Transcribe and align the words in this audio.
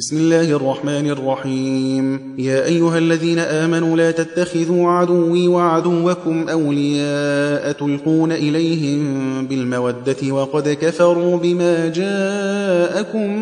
بسم 0.00 0.16
الله 0.16 0.50
الرحمن 0.50 1.10
الرحيم. 1.10 2.34
يا 2.38 2.64
أيها 2.64 2.98
الذين 2.98 3.38
آمنوا 3.38 3.96
لا 3.96 4.10
تتخذوا 4.10 4.90
عدوي 4.90 5.48
وعدوكم 5.48 6.48
أولياء 6.48 7.72
تلقون 7.72 8.32
إليهم 8.32 9.00
بالمودة 9.46 10.32
وقد 10.32 10.68
كفروا 10.68 11.36
بما 11.36 11.88
جاءكم 11.88 13.38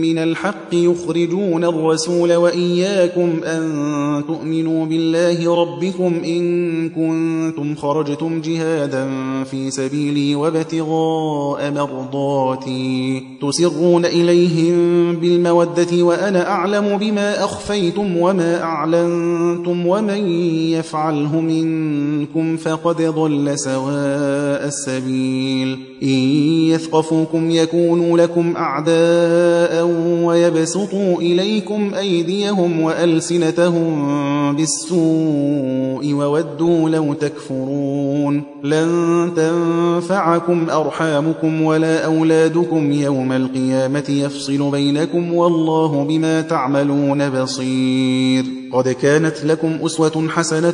من 0.00 0.18
الحق 0.18 0.72
يخرجون 0.72 1.64
الرسول 1.64 2.34
وإياكم 2.34 3.40
أن 3.44 3.62
تؤمنوا 4.28 4.86
بالله 4.86 5.62
ربكم 5.62 6.20
إن 6.24 6.88
كنتم 6.88 7.74
خرجتم 7.74 8.40
جهادا 8.40 9.08
في 9.44 9.70
سبيلي 9.70 10.34
وابتغاء 10.34 11.70
مرضاتي 11.70 13.22
تسرون 13.42 14.04
إليهم 14.04 14.76
بالمودة 15.16 15.75
الْمَوَدَّةِ 15.78 16.02
وَأَنَا 16.02 16.48
أَعْلَمُ 16.50 16.98
بِمَا 16.98 17.44
أَخْفَيْتُمْ 17.44 18.16
وَمَا 18.16 18.62
أَعْلَنتُمْ 18.62 19.86
وَمَن 19.86 20.28
يَفْعَلْهُ 20.72 21.40
مِنكُمْ 21.40 22.56
فَقَدْ 22.56 23.02
ضَلَّ 23.02 23.58
سَوَاءَ 23.58 24.66
السَّبِيلِ 24.66 25.78
إِن 26.02 26.08
يَثْقَفُوكُمْ 26.72 27.50
يَكُونُوا 27.50 28.18
لَكُمْ 28.18 28.54
أَعْدَاءً 28.56 29.84
وَيَبْسُطُوا 30.24 31.20
إِلَيْكُمْ 31.20 31.94
أَيْدِيَهُمْ 31.94 32.80
وَأَلْسِنَتَهُم 32.80 34.56
بِالسُّوءِ 34.56 36.12
وَوَدُّوا 36.12 36.90
لَوْ 36.90 37.12
تَكْفُرُونَ 37.14 38.42
لَن 38.64 39.32
تَنفَعَكُمْ 39.36 40.70
أَرْحَامُكُمْ 40.70 41.62
وَلَا 41.62 42.04
أَوْلَادُكُمْ 42.04 42.92
يَوْمَ 42.92 43.32
الْقِيَامَةِ 43.32 44.04
يَفْصِلُ 44.08 44.70
بَيْنَكُمْ 44.70 45.34
وَاللَّهُ 45.34 45.65
بِمَا 46.04 46.40
تَعْمَلُونَ 46.40 47.30
بَصِيرٌ. 47.30 48.65
قد 48.72 48.88
كانت 48.88 49.44
لكم 49.44 49.78
أسوة 49.82 50.28
حسنة 50.28 50.70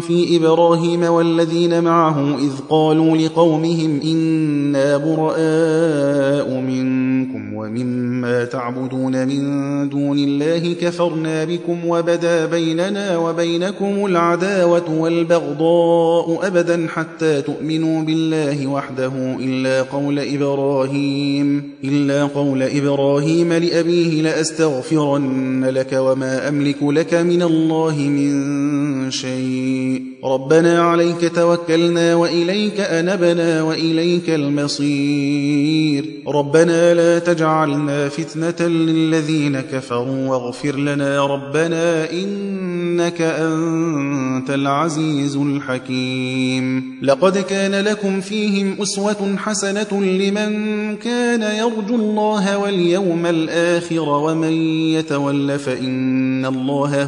في 0.00 0.36
إبراهيم 0.36 1.02
والذين 1.02 1.84
معه 1.84 2.38
إذ 2.38 2.52
قالوا 2.68 3.16
لقومهم 3.16 4.00
إنا 4.04 4.96
براء 4.96 6.60
منكم 6.60 7.54
ومما 7.54 8.44
تعبدون 8.44 9.28
من 9.28 9.88
دون 9.88 10.18
الله 10.18 10.72
كفرنا 10.72 11.44
بكم 11.44 11.78
وبدا 11.88 12.46
بيننا 12.46 13.16
وبينكم 13.18 14.06
العداوة 14.06 14.98
والبغضاء 14.98 16.46
أبدا 16.46 16.86
حتى 16.88 17.42
تؤمنوا 17.42 18.02
بالله 18.02 18.66
وحده 18.66 19.12
إلا 19.40 19.82
قول 19.82 20.18
إبراهيم 20.18 21.70
إلا 21.84 22.24
قول 22.24 22.62
إبراهيم 22.62 23.52
لأبيه 23.52 24.22
لأستغفرن 24.22 25.64
لك 25.64 25.92
وما 25.92 26.48
أملك 26.48 26.82
لك 26.82 27.17
من 27.22 27.42
الله 27.42 27.96
من 27.98 29.10
شيء. 29.10 30.02
ربنا 30.24 30.82
عليك 30.82 31.32
توكلنا 31.34 32.14
وإليك 32.14 32.80
أنبنا 32.80 33.62
وإليك 33.62 34.30
المصير. 34.30 36.04
ربنا 36.28 36.94
لا 36.94 37.18
تجعلنا 37.18 38.08
فتنة 38.08 38.68
للذين 38.68 39.60
كفروا 39.60 40.28
واغفر 40.28 40.76
لنا. 40.76 41.26
ربنا 41.26 42.12
إنك 42.12 43.20
أنت 43.20 44.50
العزيز 44.50 45.36
الحكيم. 45.36 46.98
لقد 47.02 47.38
كان 47.38 47.74
لكم 47.84 48.20
فيهم 48.20 48.76
أسوة 48.82 49.36
حسنة 49.36 50.02
لمن 50.02 50.96
كان 50.96 51.42
يرجو 51.42 51.94
الله 51.94 52.58
واليوم 52.58 53.26
الآخر 53.26 54.08
ومن 54.08 54.52
يتول 54.92 55.58
فإن 55.58 56.46
الله 56.46 57.07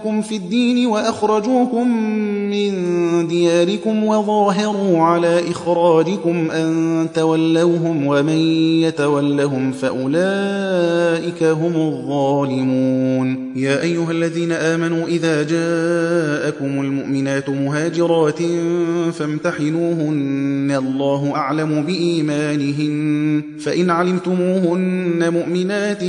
في 0.00 0.36
الدين 0.36 0.86
وأخرجوكم 0.86 1.88
من 2.50 2.72
دياركم 3.28 4.04
وظاهروا 4.04 5.02
على 5.02 5.50
إخراجكم 5.50 6.50
أن 6.50 7.08
تولوهم 7.14 8.06
ومن 8.06 8.38
يتولهم 8.82 9.72
فأولئك 9.72 11.42
هم 11.42 11.76
الظالمون. 11.76 13.52
يا 13.56 13.82
أيها 13.82 14.10
الذين 14.10 14.52
آمنوا 14.52 15.06
إذا 15.06 15.42
جاءكم 15.42 16.80
المؤمنات 16.80 17.50
مهاجرات 17.50 18.38
فامتحنوهن 19.12 20.74
الله 20.78 21.32
أعلم 21.34 21.82
بإيمانهن. 21.82 23.42
فإن 23.60 23.90
علمتموهن 23.90 25.32
مؤمنات 25.32 26.04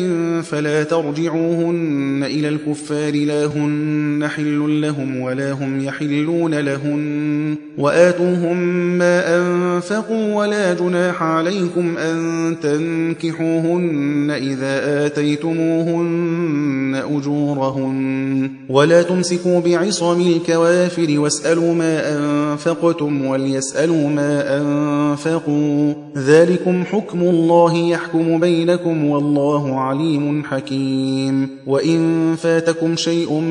فلا 0.46 0.84
ترجعوهن 0.84 2.24
إلى 2.24 2.50
الكفار 2.50 3.16
لا 3.16 3.46
هن 3.82 4.28
حل 4.28 4.82
لهم 4.82 5.22
ولا 5.22 5.52
هم 5.52 5.84
يحلون 5.84 6.56
لهن 6.60 7.56
وآتوهم 7.78 8.58
ما 8.98 9.38
أنفقوا 9.38 10.36
ولا 10.36 10.74
جناح 10.74 11.24
عليكم 11.24 11.98
أن 11.98 12.56
تنكحوهن 12.62 14.32
إذا 14.32 15.06
آتيتموهن 15.06 17.02
أجورهن 17.18 18.52
ولا 18.70 19.02
تمسكوا 19.02 19.60
بعصم 19.60 20.22
الكوافر 20.22 21.20
واسألوا 21.20 21.74
ما 21.74 22.18
أنفقتم 22.18 23.26
وليسألوا 23.26 24.10
ما 24.10 24.58
أنفقوا 24.62 25.94
ذلكم 26.18 26.84
حكم 26.84 27.22
الله 27.22 27.78
يحكم 27.78 28.40
بينكم 28.40 29.06
والله 29.06 29.80
عليم 29.80 30.44
حكيم 30.44 31.50
وإن 31.68 32.36
فاتكم 32.36 32.96
شيء 32.96 33.42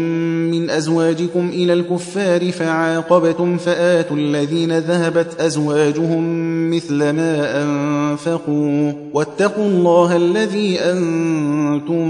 من 0.51 0.71
أزواجكم 0.71 1.49
إلى 1.49 1.73
الكفار 1.73 2.53
فعاقبتم 2.53 3.57
فآتوا 3.57 4.17
الذين 4.17 4.79
ذهبت 4.79 5.41
أزواجهم 5.41 6.25
مثل 6.71 6.95
ما 6.95 7.63
أنفقوا 7.63 8.93
واتقوا 9.15 9.67
الله 9.67 10.17
الذي 10.17 10.81
أنتم 10.81 12.07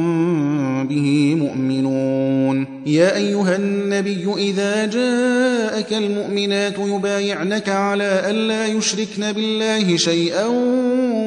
به 0.87 1.35
مؤمنون. 1.35 2.67
يا 2.87 3.17
أيها 3.17 3.57
النبي 3.57 4.27
إذا 4.37 4.87
جاءك 4.87 5.93
المؤمنات 5.93 6.79
يبايعنك 6.79 7.69
على 7.69 8.23
ألا 8.31 8.67
يشركن 8.67 9.33
بالله 9.33 9.97
شيئا 9.97 10.47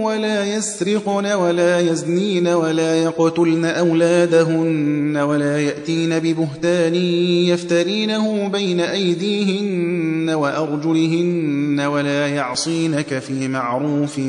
ولا 0.01 0.55
يسرقن 0.55 1.25
ولا 1.25 1.79
يزنين 1.79 2.47
ولا 2.47 3.03
يقتلن 3.03 3.65
أولادهن 3.65 5.17
ولا 5.17 5.59
يأتين 5.59 6.19
ببهتان 6.19 6.95
يفترينه 7.45 8.47
بين 8.47 8.79
أيديهن 8.79 10.29
وأرجلهن 10.29 11.79
ولا 11.79 12.27
يعصينك 12.27 13.19
في 13.19 13.47
معروف 13.47 14.19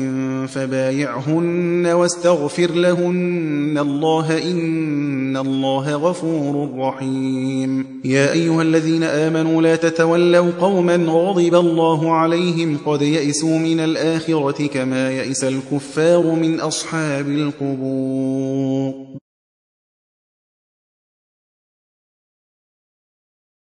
فبايعهن 0.53 1.85
واستغفر 1.85 2.71
لهن 2.71 3.77
الله 3.81 4.51
إن 4.51 5.37
الله 5.37 5.95
غفور 5.95 6.69
رحيم. 6.77 7.85
يا 8.05 8.31
أيها 8.31 8.61
الذين 8.61 9.03
آمنوا 9.03 9.61
لا 9.61 9.75
تتولوا 9.75 10.51
قوما 10.59 10.95
غضب 10.95 11.55
الله 11.55 12.13
عليهم 12.13 12.77
قد 12.85 13.01
يئسوا 13.01 13.57
من 13.57 13.79
الآخرة 13.79 14.67
كما 14.67 15.11
يئس 15.11 15.43
الكفار 15.57 16.23
من 16.35 16.59
أصحاب 16.59 17.27
القبور. 17.27 18.93